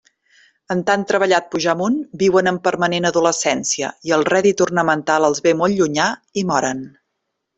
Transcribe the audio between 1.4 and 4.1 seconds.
pujar amunt viuen en permanent adolescència,